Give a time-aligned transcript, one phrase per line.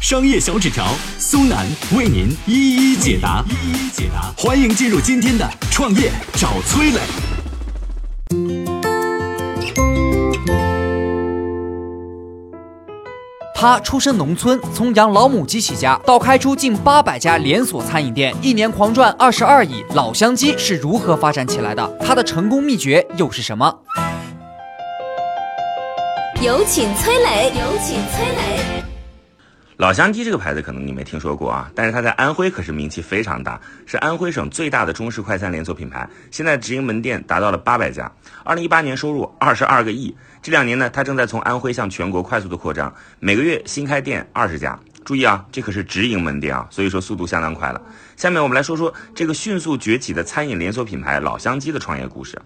[0.00, 0.86] 商业小纸条
[1.18, 4.32] 苏南为您一一解答，一一解答。
[4.34, 7.00] 欢迎进入今天的创业找崔磊。
[13.54, 19.84] 他出身农村，从养老母鸡起家，到开出近八百家连锁餐饮店，一年狂赚二十二亿。
[19.94, 21.86] 老乡鸡是如何发展起来的？
[22.00, 23.78] 他的成功秘诀又是什么？
[26.40, 28.79] 有请崔磊，有请崔磊。
[29.80, 36.06] 老乡鸡这个牌子可能你没听说过啊，但是它在安徽可是名气非常大，是安徽省最大的中式快餐连锁品牌。
[36.30, 38.12] 现在直营门店达到了八百家，
[38.44, 40.14] 二零一八年收入二十二个亿。
[40.42, 44.78] 这两年呢，它正在从安徽向全国快速的扩张，每个月新开店二十家。
[45.02, 47.80] 注意啊，这可是直营门店啊，所以说速度相当快了。
[48.18, 52.38] 下面我们来说说这个迅速崛起的餐饮连锁品牌老乡鸡的创业故事。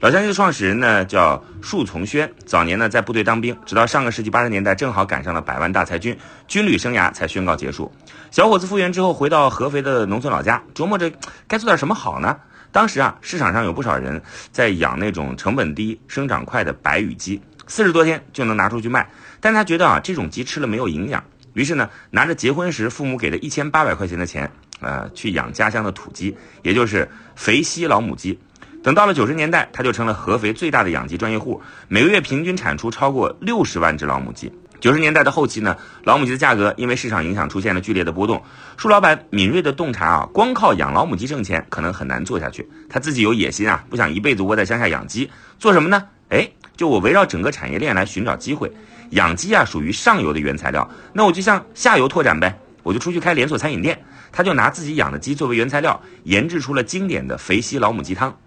[0.00, 7.90] 老乡鸡的创始人呢叫束从轩，早年呢在部队当兵，直到上个世纪八十年代正好赶上了百万大裁军，军旅生涯才宣告结束。
[8.30, 11.10] 小伙子复员之后回到合肥的农村老家，琢磨着
[11.48, 12.36] 该做点什么好呢？
[12.70, 19.10] 当时啊市场上有不少人在养那种成本低、生长快的白羽鸡，四十多天就能拿出去卖，
[19.40, 24.48] 但他觉得啊这种鸡吃了没有营养，于是呢拿着结婚时父母给的一千八百块钱的钱，
[24.80, 28.38] 呃去养家乡的土鸡，也就是肥西老母鸡。
[28.82, 34.52] 等到了九十年代，他就成了合肥最大的养鸡专业户，每个月平均产出超过六十万只老母鸡。
[34.78, 38.40] 九十年代的后期呢，老母鸡的价格因为市场影响出现了剧烈的波动。
[38.76, 42.68] 舒老板敏锐的洞察啊，光靠养老母鸡挣钱可能很难做下去。
[42.88, 46.04] 他自己有野心啊，不想一辈子窝在乡下养鸡，做什么呢？
[46.28, 48.72] 哎，就我围绕整个产业链来寻找机会。
[49.10, 54.00] 养鸡啊，属于上游的原材料，那我就向下游拓展呗，我就出去开连锁餐饮店。
[54.30, 58.38] 他就拿自己养的鸡作为原材料，研制出了经典的肥西老母鸡汤。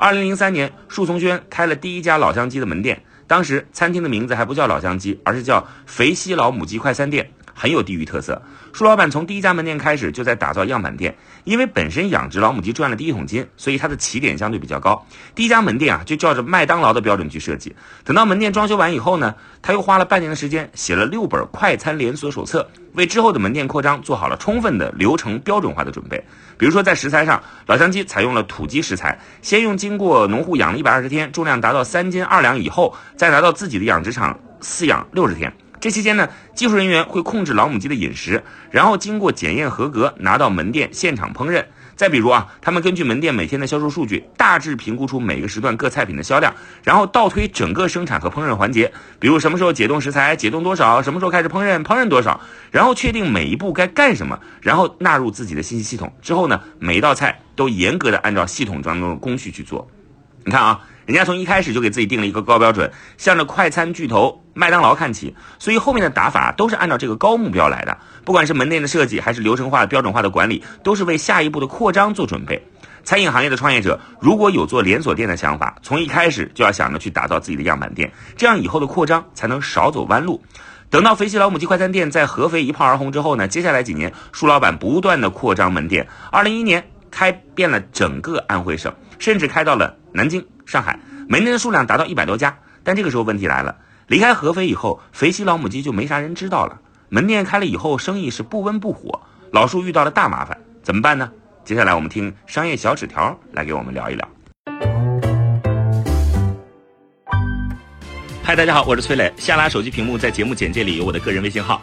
[0.00, 3.02] 二零零三年，束从轩开了第一家老乡鸡的门店。
[3.26, 8.40] 当时餐厅的名字还不叫老乡鸡，而是叫肥西老母鸡快餐店，很有地域特色。
[8.72, 15.06] 舒老板从第一家门店开始就在打造样板店，因为本身养殖老母鸡赚了第一桶金，所以它的起点相对比较高。
[15.34, 17.76] 第一家门店啊，就照着麦当劳的标准去设计。
[18.02, 26.24] 等到门店装修完以后呢，他又花了半年的时间写了六本快餐连锁手册，为之后的门店扩张做好了充分的流程标准化的准备。
[26.56, 35.52] 比如说在食材上，老乡鸡采用了土鸡食材，先用经过农户养了一百二十天，重量达到三斤二两以后，再拿到自己的养殖场饲养六十天。
[35.80, 41.64] 这期间呢，技术人员会控制老母鸡的饮食，然后经过检验合格，拿到门店现场烹饪。
[41.96, 52.40] 再比如啊，他们根据门店每天的销售数据，大致评估出每个时段各菜品的销量，然后倒推整个生产和烹饪环节，比如什么时候解冻食材，解冻多少，什么时候开始烹饪，烹饪多少，
[52.70, 59.88] 然后确定每一步该干什么，然后纳入自己的信息系统之后呢，每一道菜都严格的按照系统当中的工序去做。
[60.44, 60.80] 你看啊。
[61.06, 62.88] 人家从一开始就给自己定了一个高标准，
[63.18, 67.96] 向着快餐巨头麦当劳看齐，所以后面的打法都是按照这个高目标来的。
[68.26, 72.62] 不管是门店的设计，还是流程化的、标准化的管理，都是为下一步的扩张做准备。
[73.02, 80.42] 餐饮行业的创业者如果有做连锁店的想法，从一开始就要想着去打造自己的样板店，这样以后的扩张才能少走弯路。
[80.90, 88.92] 等到肥西老母鸡快餐店在合肥一炮而红之后呢，接下来几年，舒老板不断的扩张门店，二零一一年开遍了整个安徽省。
[89.18, 92.58] 甚至开到了南京、上海，门店的数量达到一百多家。
[92.82, 93.76] 但这个时候问题来了，
[94.10, 96.80] 离开合肥以后，肥西老母鸡就没啥人知道了。
[97.10, 99.20] 门店开了以后，生意是不温不火，
[99.52, 101.30] 老树遇到了大麻烦，怎么办呢？
[101.64, 104.28] 接下来我们听商业小纸条来给我们聊一聊。
[108.42, 109.32] 嗨，大家好，我是崔磊。
[109.36, 111.80] 下拉手机屏幕，在节目简介里有我的个人微信号。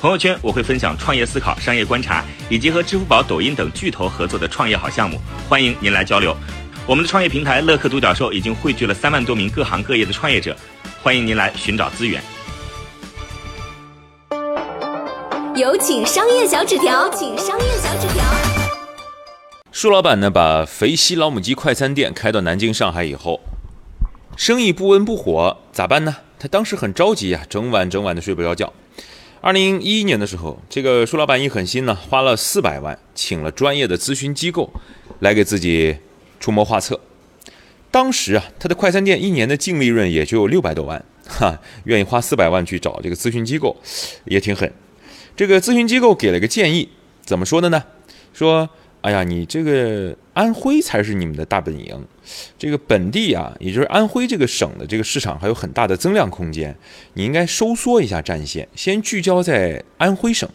[0.00, 6.36] 朋友圈我会分享创业思考、商业观察，以及和支付宝、抖音等巨头合作的创业好项目，欢迎您来交流。
[6.86, 10.56] 我们的创业平台乐客独角兽已经汇聚了三万多名各行各业的创业者，
[11.06, 12.20] 欢迎您来寻找资源。
[15.54, 18.24] 有请商业小纸条，请商业小纸条。
[19.70, 23.38] 舒老板呢，把肥西老母鸡快餐店开到南京、上海以后，
[24.36, 26.16] 生意不温不火，咋办呢？
[26.40, 28.72] 他当时很着急呀，整晚整晚的睡不着觉。
[29.40, 34.72] 二零一一年的时候，这个舒老板一狠心呢，花了四百万，请了专业的咨询机构
[35.20, 35.98] 来给自己
[36.40, 36.98] 出谋划策。
[37.90, 43.76] 当时啊，他的快餐店一年的净利润也就六百多万，哈，愿意花四百万去找这个咨询机构，
[44.24, 44.70] 也挺狠。
[45.34, 46.88] 这个咨询机构给了个建议，
[47.24, 47.82] 怎么说的呢？
[48.34, 48.68] 说，
[49.00, 52.04] 哎呀，你这个安徽才是你们的大本营。
[52.58, 56.76] 这个本地啊，也就是安徽这个省的这个市场还有很大的增量空间，
[57.14, 60.48] 你应该收缩一下战线，先聚焦在安徽省，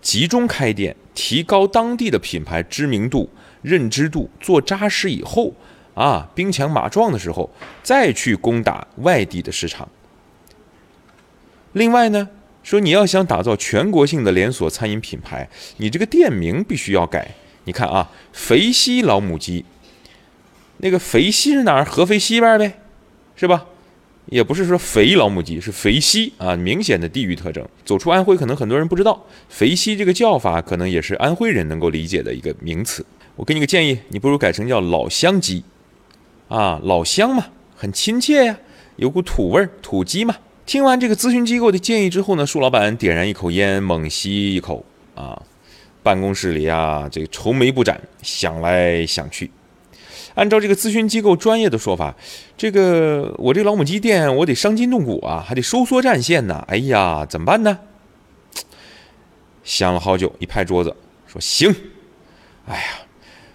[0.00, 3.28] 集中开店，提高当地的品牌知名度、
[3.60, 5.52] 认知度，做扎实以后
[5.94, 7.50] 啊，兵强马壮的时候，
[7.82, 9.88] 再去攻打外地的市场。
[11.72, 12.28] 另外呢，
[12.62, 17.34] 说你要想打造全国性的连锁餐饮品牌，你这个店名必须要改。
[17.64, 19.64] 你看啊，肥西老母鸡。
[20.78, 21.84] 那个肥西是哪儿？
[21.84, 22.80] 合肥西边呗，
[23.36, 23.66] 是吧？
[24.26, 27.66] 也不是说肥老母鸡，是肥西啊，明显的地域特征。
[27.84, 33.04] 走出安徽，可能很多人不知道，肥西这个叫法可能也是安徽人能够理解的一个名词。
[33.36, 35.62] 我给你个建议，你不如改成叫老乡鸡，
[36.52, 38.58] 啊，老乡嘛，很亲切呀，
[38.96, 40.36] 有股土味儿，土鸡嘛。
[40.66, 44.84] 听完这个咨询机构的建议之后呢，舒老板点燃一口烟，猛吸一口，
[45.14, 45.40] 啊，
[46.02, 49.50] 办公室里啊，这个愁眉不展，想来想去。
[50.34, 52.14] 按照这个咨询机构专业的说法，
[52.54, 56.62] 这个我这老母鸡店我得伤筋动骨啊，还得收缩战线呢。
[56.68, 57.78] 哎呀，怎么办呢？
[59.64, 60.94] 想了好久，一拍桌子
[61.26, 61.74] 说：“行，
[62.66, 62.84] 哎呀，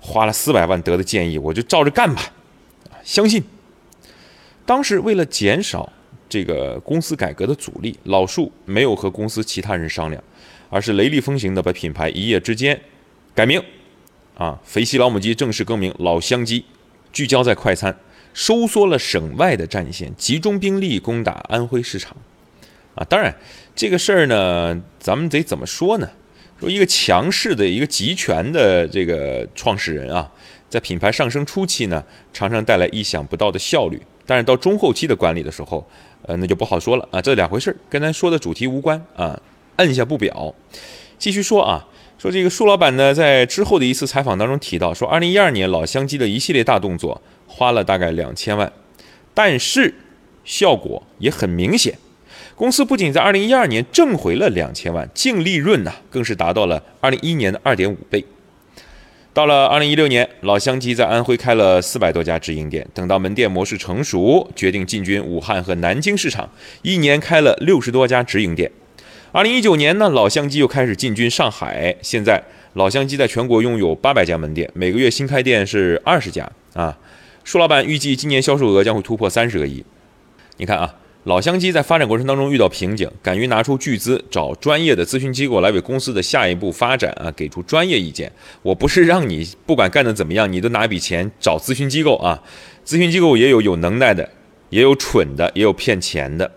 [0.00, 2.20] 花了四百万得的建议，我就照着干吧。
[3.04, 3.42] 相信。”
[4.66, 5.92] 当时为了减少
[6.28, 10.22] 这个公司改革的阻力，老树没有和公司其他人商量，
[10.68, 12.80] 而是雷厉风行的把品牌一夜之间
[13.34, 13.60] 改名。
[14.36, 16.64] 啊，肥西老母鸡正式更名老乡鸡，
[17.12, 17.94] 聚焦在快餐，
[18.32, 22.16] 收缩了省外的战线，集中兵力攻打安徽市场。
[22.94, 23.34] 啊，当然
[23.74, 26.08] 这个事儿呢，咱们得怎么说呢？
[26.58, 30.30] 说一个强势的一个集权的这个创始人啊，
[30.70, 32.02] 在品牌上升初期呢，
[32.32, 35.86] 常常带来意想不到的效率，但是到中后期的管理的时候，
[36.22, 39.38] 呃，那就不好说了啊，这两回事儿，跟咱说的主题无关啊，
[39.76, 40.54] 按下不表，
[41.18, 41.86] 继续说啊。
[42.18, 48.70] 说这个舒老板呢，在之后的一次采访当中提到，说二零一二年老乡鸡的一系列大动作花了大概两千万，
[49.32, 49.94] 但是
[50.44, 51.96] 效果也很明显。
[52.54, 58.22] 公司不仅在二零一二年挣回了两千万，净利润呢更是达到了二零一一年的二点五倍。
[59.32, 66.50] 到了二零一六年，老乡鸡在安徽开了四百多家直营店，等到门店模式成熟，决定进军武汉和南京市场，
[66.82, 68.72] 一年开了六十多家直营店。
[69.30, 71.94] 二零一九年呢，老乡鸡又开始进军上海。
[72.02, 72.42] 现在，
[72.72, 76.98] 老乡鸡在全国拥有八百家门店，每个月新开店是二十家啊。
[77.44, 79.84] 舒老板预计今年销售额将会突破三十个亿。
[80.56, 88.32] 你看啊，老乡鸡在发展过程当中遇到瓶颈，敢于拿出巨资找专业的咨询机构来为公司的下一步发展啊给出专业意见。
[88.62, 92.42] 我不是让你不管干得怎么样，你都拿笔钱找咨询机构啊。
[92.86, 94.30] 咨询机构也有有能耐的，
[94.70, 96.50] 也有蠢的，也有骗钱的。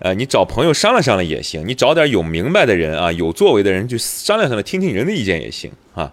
[0.00, 6.12] 呃，你找朋友商量商量也行，你找点有明白的人啊，有作为的人去商量商量，听听人的意见也行啊。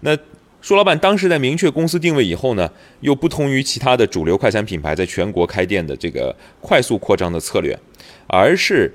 [0.00, 0.16] 那
[0.60, 2.70] 舒老板当时在明确公司定位以后呢，
[3.00, 7.78] 又不同于其他的主流快餐品牌在全国开店的这个快速扩张的策略，
[8.26, 8.92] 而是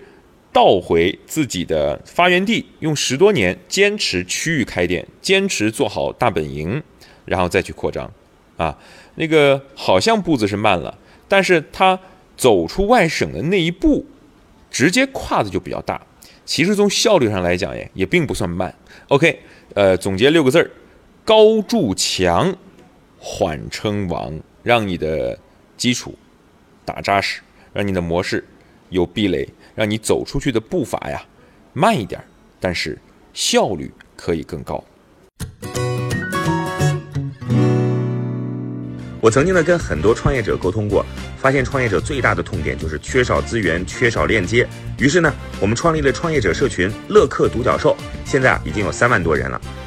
[0.52, 6.82] 倒回自己的发源地，用十多年坚持区域开店，坚持做好大本营，
[7.26, 8.12] 然后再去扩张
[8.58, 8.78] 啊。
[9.16, 12.00] 那个好像步子是慢了，但是他
[12.36, 14.06] 走出外省的那一步。
[14.70, 16.02] 直接跨的就比较大，
[16.46, 18.74] 其实从效率上来讲，也也并不算慢。
[19.10, 19.40] OK，
[19.76, 20.68] 呃，总结六个字儿：
[21.26, 22.54] 高筑墙，
[23.18, 25.40] 缓称王，让你的
[25.78, 26.14] 基础
[26.84, 27.40] 打扎实，
[27.72, 28.46] 让你的模式
[28.90, 31.24] 有壁垒，让你走出去的步伐呀
[31.72, 32.22] 慢一点，
[32.60, 33.00] 但是
[33.34, 34.84] 效率可以更高。
[39.22, 41.06] 我曾经呢跟很多创业者沟通过，
[41.38, 44.68] 发现创业者最大的痛点就是缺少资源、缺少链接。
[45.00, 47.96] 于是呢，我们创立了创业者社群“乐客独角兽”，
[48.28, 49.62] 现在啊已经有三万多人了。